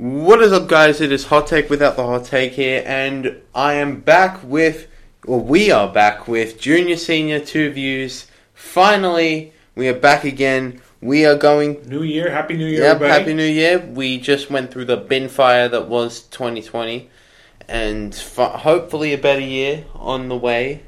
[0.00, 1.02] What is up, guys?
[1.02, 4.86] It is Hot Take without the Hot Take here, and I am back with,
[5.26, 8.26] or we are back with Junior Senior Two Views.
[8.54, 10.80] Finally, we are back again.
[11.02, 11.86] We are going.
[11.86, 13.12] New Year, Happy New Year, Yep, everybody.
[13.20, 13.78] Happy New Year.
[13.78, 17.10] We just went through the bin fire that was 2020,
[17.68, 20.80] and f- hopefully a better year on the way.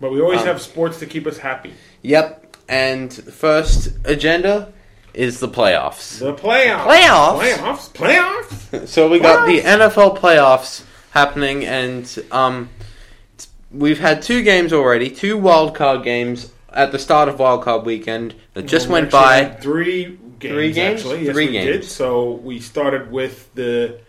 [0.00, 1.74] But we always Um, have sports to keep us happy.
[2.02, 4.72] Yep, and first agenda
[5.14, 6.18] is the playoffs.
[6.18, 6.84] The playoffs.
[6.84, 7.38] Playoffs?
[7.92, 7.92] Playoffs.
[7.92, 8.88] Playoffs.
[8.88, 12.68] So we got the NFL playoffs happening, and um,
[13.70, 17.86] we've had two games already, two wild card games at the start of wild card
[17.86, 19.44] weekend that just We went by.
[19.60, 21.00] Three games, Three games?
[21.00, 21.24] actually.
[21.24, 21.66] Yes, Three we games.
[21.66, 21.84] did.
[21.84, 24.00] So we started with the.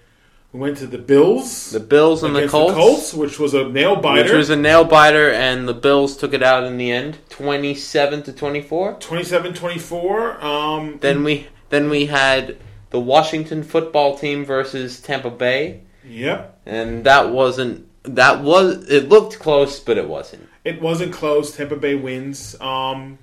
[0.51, 1.69] We went to the Bills.
[1.69, 4.23] The Bills and the against Colts, which was a nail biter.
[4.23, 8.23] which was a nail biter, and the Bills took it out in the end, twenty-seven
[8.23, 8.95] to twenty-four.
[8.95, 10.43] 27-24.
[10.43, 12.57] Um, Then we then we had
[12.89, 16.59] the Washington football team versus Tampa Bay, yep.
[16.65, 20.49] and that wasn't that was it looked close, but it wasn't.
[20.65, 21.55] It wasn't close.
[21.55, 22.59] Tampa Bay wins.
[22.59, 23.19] Um,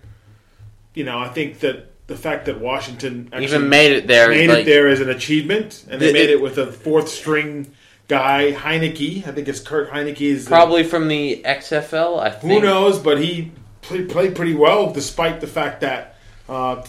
[0.94, 4.48] you know, I think that the fact that Washington actually Even made it there, made
[4.48, 7.08] like, it there as an achievement, and they The- made it- it with a fourth
[7.08, 7.72] string
[8.08, 9.26] guy, Heinicke.
[9.26, 10.20] I think it's Kurt Heinicke.
[10.20, 12.52] Is the- Probably from the XFL, I think.
[12.52, 13.50] who knows, but he
[13.82, 16.14] played, played pretty well, despite the fact that
[16.48, 16.80] uh,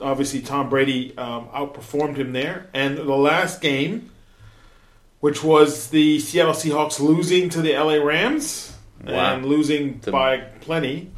[0.00, 2.66] obviously Tom Brady um, outperformed him there.
[2.72, 4.10] And the last game,
[5.20, 8.72] which was the Seattle Seahawks losing to the LA Rams
[9.06, 9.34] Wow.
[9.34, 11.10] and losing The- by plenty,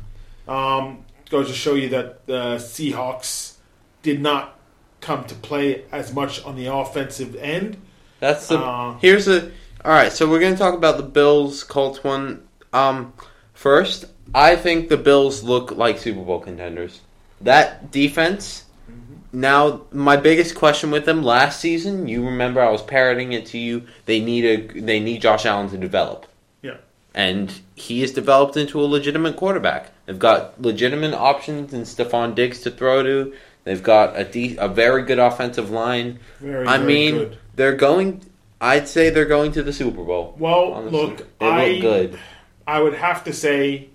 [0.49, 0.99] um,
[1.31, 3.55] goes to show you that the Seahawks
[4.03, 4.59] did not
[5.01, 7.77] come to play as much on the offensive end.
[8.21, 9.51] That's the Uh, here's a
[9.85, 10.13] all right.
[10.13, 12.43] So we're gonna talk about the Bills Colts one.
[12.73, 13.13] Um,
[13.55, 17.01] first, I think the Bills look like Super Bowl contenders.
[17.41, 18.65] That defense.
[18.91, 19.41] Mm-hmm.
[19.41, 23.59] Now, my biggest question with them last season, you remember I was parroting it to
[23.59, 23.83] you.
[24.07, 26.27] They need a they need Josh Allen to develop.
[26.63, 26.79] Yeah.
[27.15, 29.91] and he has developed into a legitimate quarterback.
[30.07, 33.35] They've got legitimate options in Stefon Diggs to throw to.
[33.65, 36.21] They've got a de- a very good offensive line.
[36.41, 37.39] Very, I very mean, good.
[37.57, 38.25] they're going.
[38.61, 40.35] I'd say they're going to the Super Bowl.
[40.39, 40.99] Well, honestly.
[40.99, 42.19] look, they I look good.
[42.67, 43.89] I would have to say,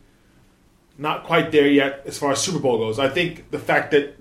[0.97, 2.99] not quite there yet as far as Super Bowl goes.
[2.99, 4.19] I think the fact that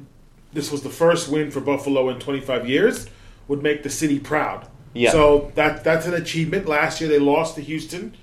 [0.52, 3.06] this was the first win for Buffalo in 25 years
[3.48, 4.68] would make the city proud.
[4.94, 5.10] Yeah.
[5.10, 6.66] So that that's an achievement.
[6.66, 8.14] Last year they lost to Houston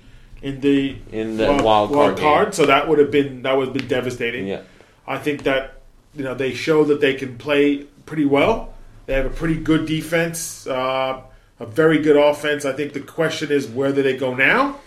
[0.42, 2.52] in the In the wild card game.
[2.52, 4.46] so that would have been that would have been devastating.
[4.46, 4.62] Yeah,
[5.06, 5.80] I think that
[6.14, 8.74] you know they show that they can play pretty well.
[9.06, 11.22] They have a pretty good defense, uh,
[11.60, 12.64] a very good offense.
[12.64, 14.78] I think the question is where do they go now?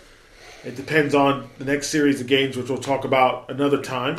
[0.64, 4.18] It depends on the next series of games, which we'll talk about another time.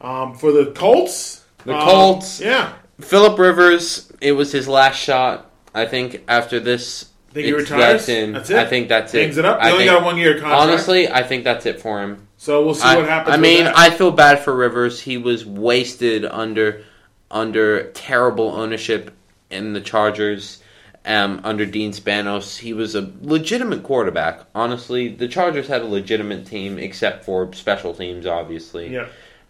[0.00, 2.40] Um, for the Colts, The um, Colts.
[2.40, 4.10] yeah, Philip Rivers.
[4.20, 5.50] It was his last shot.
[5.74, 7.80] I think after this, think he retires.
[8.06, 8.32] That's, in.
[8.32, 8.56] That's it.
[8.58, 9.40] I think that's Hangs it.
[9.40, 9.60] it up.
[9.60, 10.60] He I only think- got a one year contract.
[10.62, 12.26] honestly, I think that's it for him.
[12.36, 13.34] so we'll see I, what happens.
[13.34, 13.66] I mean.
[13.66, 15.00] I feel bad for Rivers.
[15.00, 16.84] He was wasted under
[17.30, 19.12] under terrible ownership
[19.50, 20.62] in the Chargers.
[21.06, 24.40] Um, under Dean Spanos, he was a legitimate quarterback.
[24.54, 28.92] Honestly, the Chargers had a legitimate team, except for special teams, obviously.
[28.92, 29.06] yeah,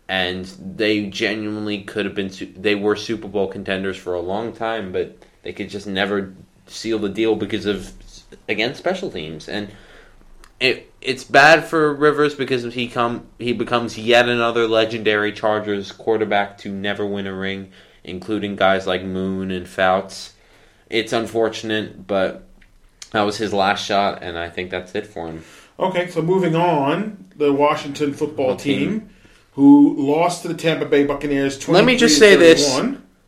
[0.08, 0.44] And
[0.76, 2.30] they genuinely could have been.
[2.30, 6.34] su- They were Super Bowl contenders for a long time, but they could just never
[6.70, 7.92] seal the deal because of
[8.48, 9.48] against special teams.
[9.48, 9.70] And
[10.58, 16.58] it it's bad for Rivers because he come he becomes yet another legendary Chargers quarterback
[16.58, 17.72] to never win a ring,
[18.04, 20.34] including guys like Moon and Fouts.
[20.88, 22.46] It's unfortunate, but
[23.12, 25.44] that was his last shot, and I think that's it for him.
[25.78, 29.00] Okay, so moving on, the Washington football team.
[29.00, 29.10] team,
[29.52, 31.66] who lost to the Tampa Bay Buccaneers.
[31.68, 32.80] Let me just say this.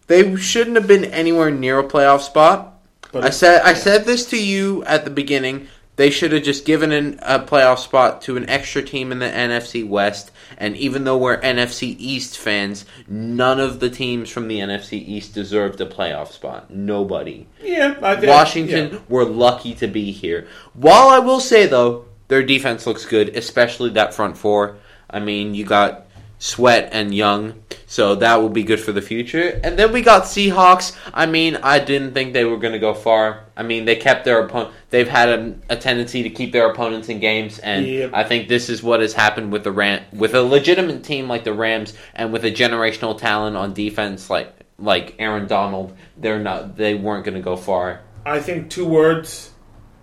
[0.08, 2.71] They shouldn't have been anywhere near a playoff spot.
[3.12, 5.68] But I said I said this to you at the beginning.
[5.96, 9.26] They should have just given an, a playoff spot to an extra team in the
[9.26, 10.30] NFC West.
[10.56, 15.34] And even though we're NFC East fans, none of the teams from the NFC East
[15.34, 16.70] deserved a playoff spot.
[16.70, 17.46] Nobody.
[17.62, 18.98] yeah, I think, Washington yeah.
[19.08, 20.48] were lucky to be here.
[20.72, 24.78] While I will say though, their defense looks good, especially that front four.
[25.10, 26.06] I mean, you got
[26.38, 27.62] Sweat and Young,
[27.92, 29.60] so that will be good for the future.
[29.62, 30.96] And then we got Seahawks.
[31.12, 33.44] I mean, I didn't think they were going to go far.
[33.54, 34.74] I mean, they kept their opponent.
[34.88, 38.12] They've had a, a tendency to keep their opponents in games, and Yep.
[38.14, 41.44] I think this is what has happened with the Ram, with a legitimate team like
[41.44, 45.94] the Rams, and with a generational talent on defense like like Aaron Donald.
[46.16, 46.78] They're not.
[46.78, 48.00] They weren't going to go far.
[48.24, 49.50] I think two words,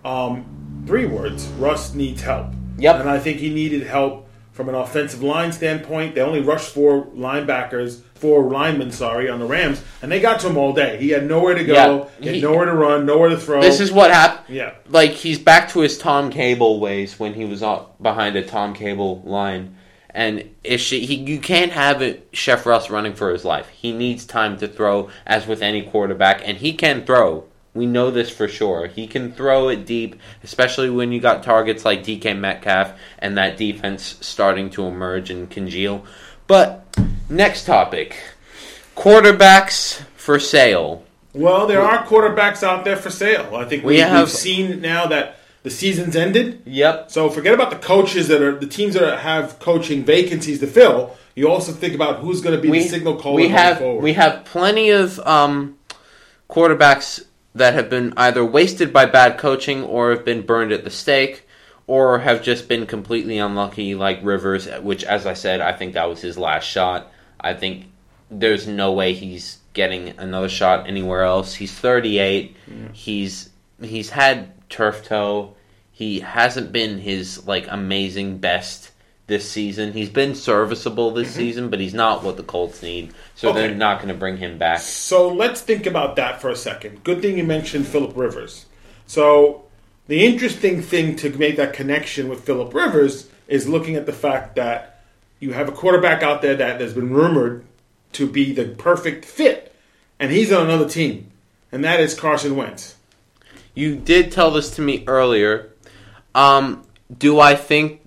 [0.04, 1.48] um, three words.
[1.58, 2.52] Russ needs help.
[2.78, 3.00] Yep.
[3.00, 4.29] and I think he needed help
[4.60, 6.14] from an offensive line standpoint.
[6.14, 10.50] They only rushed four linebackers, four linemen, sorry, on the Rams, and they got to
[10.50, 10.98] him all day.
[10.98, 13.62] He had nowhere to go, Yeah, he had nowhere to run, nowhere to throw.
[13.62, 14.54] This is what happened.
[14.54, 14.74] yeah.
[14.86, 17.64] Like he's back to his Tom Cable ways when he was
[18.02, 19.76] behind a Tom Cable line,
[20.10, 23.66] and if she, he, you can't have it Chef Russ running for his life.
[23.70, 27.46] He needs time to throw, as with any quarterback, and he can throw.
[27.72, 28.86] We know this for sure.
[28.88, 33.56] He can throw it deep, especially when you got targets like DK Metcalf and that
[33.56, 36.04] defense starting to emerge and congeal.
[36.48, 36.84] But
[37.28, 38.16] next topic:
[38.96, 41.04] quarterbacks for sale.
[41.32, 43.54] Well, there are quarterbacks out there for sale.
[43.54, 46.62] I think We we, have- have seen now that the season's ended.
[46.66, 47.10] Yep.
[47.10, 51.16] So forget about the coaches that are the teams that have coaching vacancies to fill.
[51.36, 54.02] You also think about who's going to be the signal caller we have forward.
[54.02, 55.76] we have plenty of um,
[56.48, 57.24] quarterbacks
[57.54, 61.46] that have been either wasted by bad coaching or have been burned at the stake
[61.86, 66.08] or have just been completely unlucky like Rivers which as I said I think that
[66.08, 67.10] was his last shot.
[67.40, 67.86] I think
[68.30, 71.54] there's no way he's getting another shot anywhere else.
[71.54, 72.56] He's 38
[72.92, 73.50] he's
[73.80, 75.56] he's had turf toe.
[75.90, 78.89] He hasn't been his like amazing best
[79.30, 79.94] this season.
[79.94, 83.14] He's been serviceable this season, but he's not what the Colts need.
[83.34, 83.60] So Okay.
[83.60, 84.80] they're not going to bring him back.
[84.80, 87.02] So let's think about that for a second.
[87.04, 88.66] Good thing you mentioned Philip Rivers.
[89.06, 89.64] So
[90.08, 94.56] the interesting thing to make that connection with Philip Rivers is looking at the fact
[94.56, 95.00] that
[95.38, 97.64] you have a quarterback out there that has been rumored
[98.12, 99.72] to be the perfect fit,
[100.18, 101.30] and he's on another team,
[101.72, 102.96] and that is Carson Wentz.
[103.74, 105.70] You did tell this to me earlier.
[106.34, 106.84] Um,
[107.16, 108.00] do I think?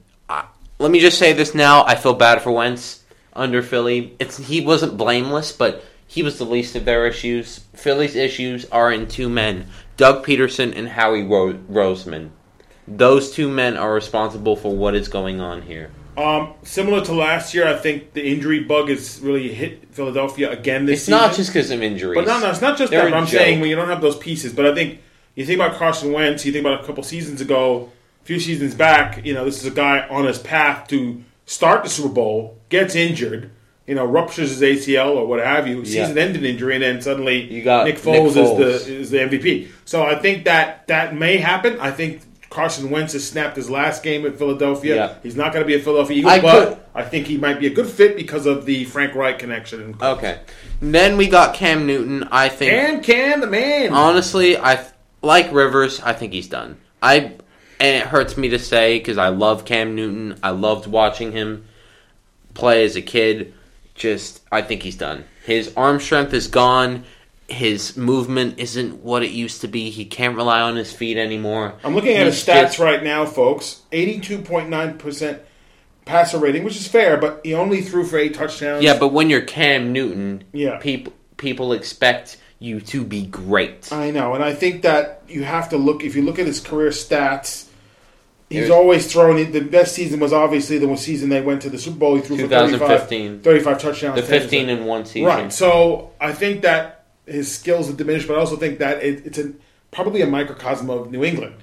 [0.83, 1.85] Let me just say this now.
[1.85, 4.15] I feel bad for Wentz under Philly.
[4.19, 7.61] It's he wasn't blameless, but he was the least of their issues.
[7.73, 12.31] Philly's issues are in two men: Doug Pederson and Howie Ro- Roseman.
[12.85, 15.89] Those two men are responsible for what is going on here.
[16.17, 20.85] Um, similar to last year, I think the injury bug has really hit Philadelphia again
[20.85, 21.19] this It's season.
[21.21, 22.15] not just because of injuries.
[22.17, 23.13] But no, no, it's not just They're that.
[23.13, 23.39] I'm joke.
[23.39, 24.51] saying when you don't have those pieces.
[24.51, 24.99] But I think
[25.33, 26.45] you think about Carson Wentz.
[26.45, 27.89] You think about a couple seasons ago,
[28.23, 29.25] a few seasons back.
[29.25, 32.95] You know, this is a guy on his path to start the Super Bowl, gets
[32.95, 33.51] injured.
[33.85, 36.05] You know, ruptures his ACL or what have you, Yeah.
[36.05, 38.59] season-ending injury, and then suddenly You got Nick Nick Foles, Foles.
[38.61, 39.67] is the is the MVP.
[39.83, 41.77] So I think that that may happen.
[41.81, 44.95] I think Carson Wentz has snapped his last game at Philadelphia.
[44.95, 45.13] Yeah.
[45.21, 47.59] He's not going to be a Philadelphia Eagle, I but could- I think he might
[47.59, 49.95] be a good fit because of the Frank Reich connection.
[50.01, 50.37] Okay.
[50.81, 52.25] Then we got Cam Newton.
[52.31, 53.91] I think And Cam, the man.
[53.91, 54.79] honestly, I
[55.21, 55.99] like Rivers.
[56.05, 56.77] I think he's done.
[57.01, 57.31] I
[57.79, 60.39] and it hurts me to say because I love Cam Newton.
[60.43, 61.65] I loved watching him
[62.53, 63.53] play as a kid.
[63.95, 65.25] Just I think he's done.
[65.45, 67.03] His arm strength is gone.
[67.47, 69.89] His movement isn't what it used to be.
[69.89, 71.73] He can't rely on his feet anymore.
[71.83, 73.81] I'm looking at his He's stats just- right now, folks.
[73.91, 75.39] 82.9%
[76.05, 78.83] passer rating, which is fair, but he only threw for eight touchdowns.
[78.83, 80.77] Yeah, but when you're Cam Newton, Yeah.
[80.77, 83.91] people people expect you to be great.
[83.91, 86.59] I know, and I think that you have to look, if you look at his
[86.59, 87.67] career stats,
[88.49, 89.51] he's There's- always thrown, it.
[89.51, 92.15] the best season was obviously the season they went to the Super Bowl.
[92.15, 94.15] He threw for 35, 35 touchdowns.
[94.15, 95.27] The 15 in one season.
[95.27, 95.51] Right.
[95.53, 99.37] So I think that his skills have diminished, but I also think that it, it's
[99.37, 99.53] a,
[99.91, 101.55] probably a microcosm of New England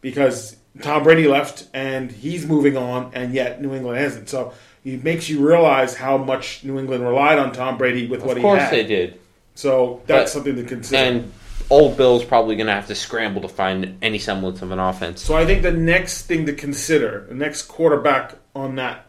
[0.00, 4.28] because Tom Brady left and he's moving on, and yet New England hasn't.
[4.28, 4.52] So
[4.84, 8.42] it makes you realize how much New England relied on Tom Brady with what he
[8.42, 8.52] had.
[8.54, 9.20] Of course they did.
[9.54, 11.02] So that's But- something to consider.
[11.02, 11.32] And
[11.70, 15.22] old Bill's probably going to have to scramble to find any semblance of an offense.
[15.22, 19.06] so I think the next thing to consider, the next quarterback on that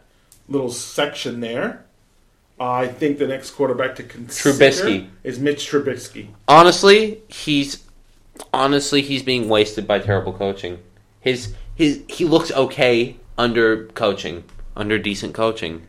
[0.48, 1.84] little section there,
[2.60, 5.08] uh, I think the next quarterback to consider Trubisky.
[5.24, 6.28] is Mitch Trubisky.
[6.46, 7.82] Honestly, he's
[8.52, 10.78] honestly he's being wasted by terrible coaching.
[11.20, 14.44] His his he looks okay under coaching,
[14.76, 15.82] under decent coaching.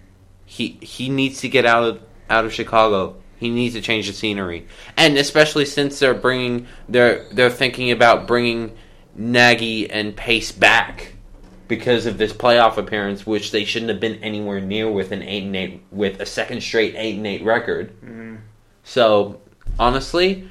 [0.46, 3.16] He he needs to get out of out of Chicago.
[3.38, 8.28] He needs to change the scenery, and especially since they're bringing they're they're thinking about
[8.28, 8.76] bringing
[9.16, 11.14] Nagy and Pace back
[11.68, 15.44] because of this playoff appearance, which they shouldn't have been anywhere near with an eight
[15.44, 17.94] and eight with a second straight eight and eight record.
[18.84, 19.42] So
[19.80, 20.48] honestly,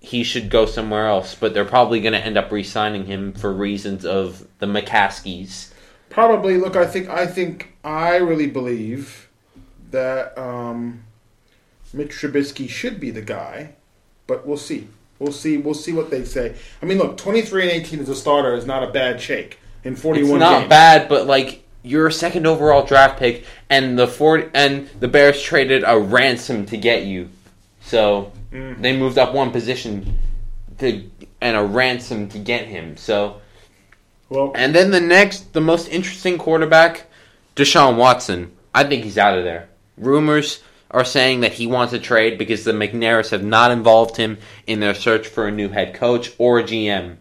[0.00, 1.34] he should go somewhere else.
[1.34, 5.72] But they're probably going to end up re-signing him for reasons of the McCaskeys.
[6.10, 6.56] Probably.
[6.56, 9.28] Look, I think I think I really believe
[9.90, 11.04] that um,
[11.92, 13.70] Mitch Trubisky should be the guy,
[14.26, 14.88] but we'll see.
[15.18, 15.56] We'll see.
[15.56, 16.54] We'll see what they say.
[16.82, 19.58] I mean, look, twenty three and eighteen as a starter is not a bad shake
[19.84, 20.68] in forty It's not games.
[20.68, 25.40] bad, but like you're a second overall draft pick, and the Ford and the Bears
[25.42, 27.30] traded a ransom to get you.
[27.82, 28.80] So Mm.
[28.80, 30.18] they moved up one position
[30.78, 31.02] to
[31.40, 32.96] and a ransom to get him.
[32.96, 33.40] So
[34.30, 37.04] Well, And then the next, the most interesting quarterback
[37.56, 39.68] Deshaun Watson, I think he's out of there.
[39.98, 44.38] Rumors are saying that he wants a trade because the McNairs have not involved him
[44.66, 47.16] in their search for a new head coach or a GM.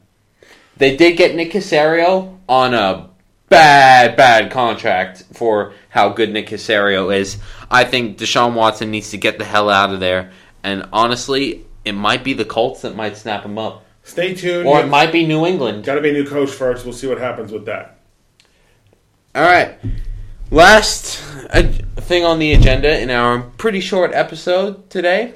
[0.77, 3.09] They did get Nick Caserio on a
[3.49, 7.37] bad, bad contract for how good Nick Caserio is.
[7.69, 10.31] I think Deshaun Watson needs to get the hell out of there.
[10.63, 13.85] And honestly, it might be the Colts that might snap him up.
[14.03, 14.67] Stay tuned.
[14.67, 15.83] Or it might be New England.
[15.83, 16.85] Got to be a new coach first.
[16.85, 17.99] We'll see what happens with that.
[19.35, 19.77] All right.
[20.49, 21.63] Last uh,
[21.97, 25.33] thing on the agenda in our pretty short episode today,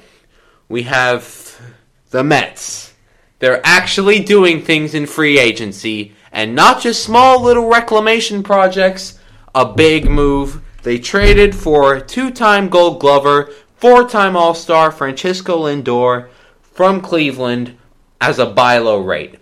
[0.70, 1.60] we have
[2.10, 2.94] the Mets.
[3.38, 9.18] They're actually doing things in free agency and not just small little reclamation projects.
[9.54, 10.62] A big move.
[10.82, 16.30] They traded for two time gold glover, four time All Star Francisco Lindor
[16.62, 17.76] from Cleveland
[18.18, 19.34] as a buy low rate.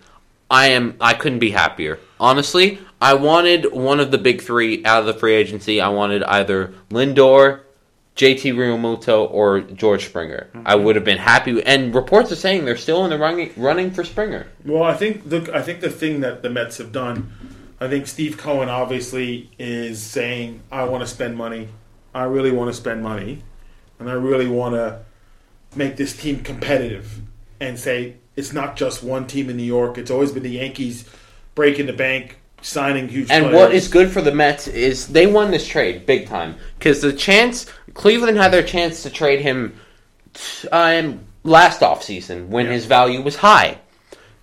[0.49, 1.97] I am I couldn't be happier.
[2.19, 5.81] Honestly, I wanted one of the big three out of the free agency.
[5.81, 7.61] I wanted either Lindor,
[8.15, 10.49] JT Realmuto, or George Springer.
[10.53, 10.67] Mm-hmm.
[10.67, 11.63] I would have been happy.
[11.63, 14.45] And reports are saying they're still in the running running for Springer.
[14.63, 17.33] Well, I think the I think the thing that the Mets have done,
[17.79, 21.69] I think Steve Cohen obviously is saying, "I want to spend money.
[22.13, 23.41] I really want to spend money,
[23.97, 24.99] and I really want to
[25.75, 27.21] make this team competitive."
[27.59, 29.97] And say it's not just one team in New York.
[29.97, 31.07] It's always been the Yankees
[31.53, 33.29] breaking the bank, signing huge.
[33.31, 33.55] And players.
[33.57, 37.13] what is good for the Mets is they won this trade big time because the
[37.13, 39.75] chance Cleveland had their chance to trade him
[40.71, 42.73] um, last offseason when Yeah.
[42.73, 43.79] his value was high.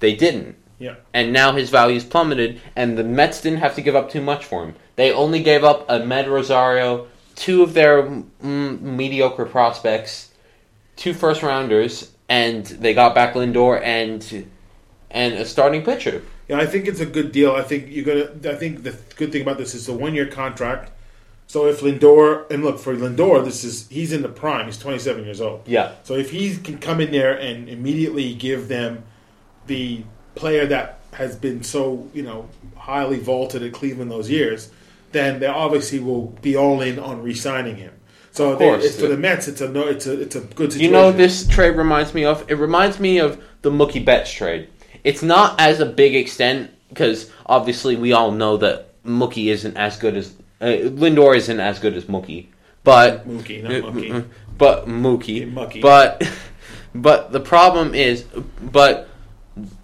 [0.00, 0.56] They didn't.
[0.78, 0.94] Yeah.
[1.12, 4.44] And now his value's plummeted, and the Mets didn't have to give up too much
[4.44, 4.76] for him.
[4.94, 10.30] They only gave up Amed Rosario, two of their mm, mediocre prospects,
[10.96, 14.46] two first rounders, and they got back Lindor and
[15.10, 16.22] and a starting pitcher.
[16.48, 17.52] Yeah, I think it's a good deal.
[17.52, 18.52] I think you're gonna.
[18.52, 20.92] I think the good thing about this is the one year contract.
[21.46, 24.66] So if Lindor and look for Lindor, this is he's in the prime.
[24.66, 25.62] He's 27 years old.
[25.66, 25.92] Yeah.
[26.04, 29.04] So if he can come in there and immediately give them
[29.66, 34.70] the player that has been so you know highly vaulted at Cleveland those years,
[35.12, 37.92] then they obviously will be all in on re-signing him.
[38.30, 38.84] So Of they, course.
[38.84, 40.80] it's, for the Mets, it's a no, it's a it's a good situation.
[40.80, 42.48] You know this trade reminds me of?
[42.50, 44.68] It reminds me of the Mookie Betts trade.
[45.04, 49.96] It's not as a big extent because obviously we all know that Mookie isn't as
[49.96, 52.46] good as uh, Lindor isn't as good as Mookie,
[52.84, 54.26] but Mookie, not Mookie.
[54.56, 55.80] but Mookie, Mookie.
[55.80, 56.22] but
[56.94, 58.24] but the problem is,
[58.60, 59.08] but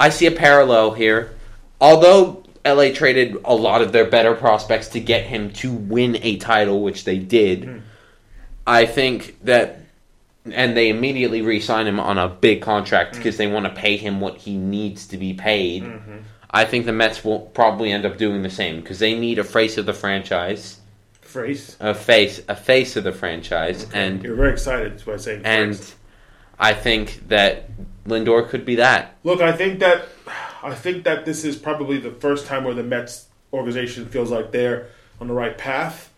[0.00, 1.32] I see a parallel here.
[1.80, 6.36] Although LA traded a lot of their better prospects to get him to win a
[6.38, 7.78] title, which they did, Hmm.
[8.66, 9.80] I think that,
[10.52, 14.20] and they immediately re-sign him on a big contract because they want to pay him
[14.20, 15.84] what he needs to be paid.
[15.84, 16.16] Mm-hmm.
[16.50, 19.44] I think the Mets will probably end up doing the same because they need a
[19.44, 20.80] face of the franchise,
[21.20, 21.76] phrase.
[21.80, 24.92] a face, a face of the franchise, and You're very excited.
[24.92, 25.96] That's why I say and phrase.
[26.58, 27.68] I think that
[28.06, 29.16] Lindor could be that.
[29.24, 30.04] Look, I think that
[30.62, 34.52] I think that this is probably the first time where the Mets organization feels like
[34.52, 34.86] they're
[35.20, 36.10] on the right path.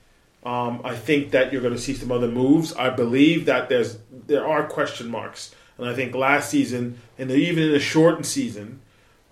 [0.46, 2.72] Um, I think that you're going to see some other moves.
[2.74, 3.98] I believe that there's
[4.28, 8.80] there are question marks, and I think last season and even in the shortened season,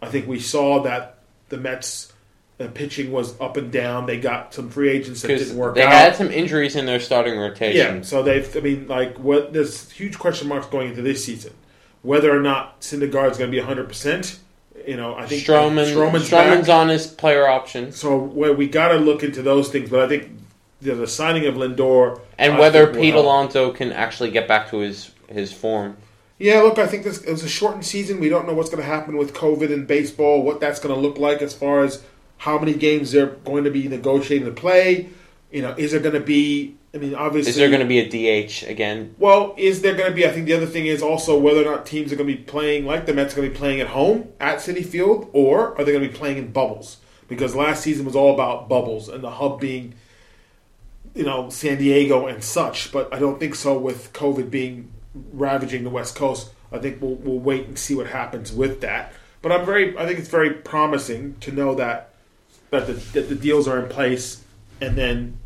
[0.03, 1.19] I think we saw that
[1.51, 2.13] the Mets.
[2.59, 4.07] uh pitching was up and down.
[4.07, 5.93] They got some free agents that didn't work they out.
[5.93, 7.97] had some injuries in their starting rotation.
[7.97, 8.57] Yeah, so they've.
[8.57, 9.53] I mean, like, what?
[9.53, 11.53] There's huge question marks going into this season,
[12.03, 13.87] whether or not Syndergaard's going to be 100.
[13.89, 14.41] percent
[14.87, 17.93] You know, I think Stroman, Stroman's, Stroman's on his player option.
[17.93, 20.31] So we got to look into those things, but I think
[20.85, 23.15] the, the signing of Lindor and whether Pete.
[23.15, 25.97] Alonso can actually get back to his his form.
[26.39, 28.21] Yeah, look, I think this it was a shortened season.
[28.21, 31.01] We don't know what's going to happen with COVID and baseball, what that's going to
[31.01, 32.03] look like as far as
[32.39, 35.09] how many games they're going to be negotiating to play.
[35.51, 36.77] You know, is there going to be?
[36.93, 39.17] I mean, obviously, Is there going to be a DH again?
[39.19, 40.27] Well, is there going to be?
[40.27, 42.43] I think the other thing is also whether or not teams are going to be
[42.43, 45.77] playing like the Mets are going to be playing at home at Citi Field, or
[45.79, 46.99] are they going to be playing in bubbles?
[47.29, 49.95] Because last season was all about bubbles and the hub being,
[51.15, 52.93] you know, San Diego and such.
[52.93, 54.93] But I don't think so with COVID being
[55.33, 56.51] ravaging the West Coast.
[56.73, 59.13] I think we'll, we'll wait and see what happens with that.
[59.41, 62.11] But I'm very, I think it's very promising to know that
[62.71, 64.43] that the, that the deals are in place,
[64.81, 65.39] and then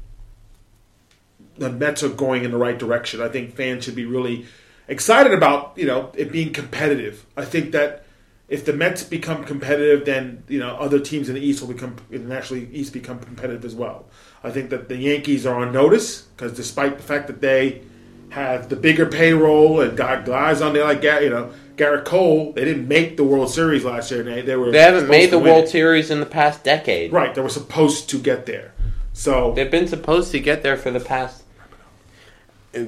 [1.59, 3.21] the Mets are going in the right direction.
[3.21, 4.47] I think fans should be really
[4.87, 7.27] excited about you know it being competitive.
[7.37, 8.05] I think that
[8.49, 11.97] if the Mets become competitive, then you know other teams in the East will become
[12.11, 14.07] naturally East become competitive as well.
[14.43, 17.83] I think that the Yankees are on notice because despite the fact that they
[18.31, 22.64] have the bigger payroll and got guys on there like you know Gerrit Cole, they
[22.64, 24.23] didn't make the World Series last year.
[24.23, 25.69] They, they were They haven't made the World it.
[25.69, 27.12] Series in the past decade.
[27.12, 28.73] Right, they were supposed to get there.
[29.12, 31.45] So They've been supposed to get there for the past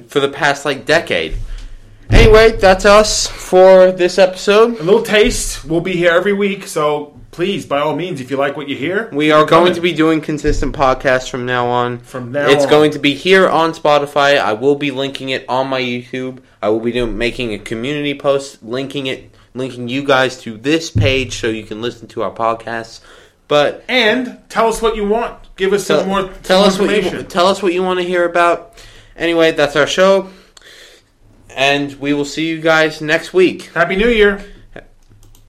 [0.07, 1.37] for the past like decade.
[2.11, 4.79] Anyway, that's us for this episode.
[4.79, 5.65] a little taste.
[5.65, 6.67] We'll be here every week.
[6.67, 9.81] So please, by all means, if you like what you hear, We are going to
[9.81, 11.99] be doing consistent podcasts from now on.
[11.99, 12.47] from now.
[12.49, 12.69] it's on.
[12.69, 14.37] going to be here on Spotify.
[14.37, 16.39] I will be linking it on my YouTube.
[16.61, 20.89] I will be doing making a community post linking it linking you guys to this
[20.89, 23.01] page so you can listen to our podcasts.
[23.47, 25.53] But and tell us what you want.
[25.57, 26.21] Give us tell, some more.
[26.43, 27.27] tell some us what you information.
[27.27, 28.81] tell us what you want to hear about.
[29.17, 30.29] Anyway, that's our show.
[31.55, 33.63] And we will see you guys next week.
[33.73, 34.43] Happy New Year.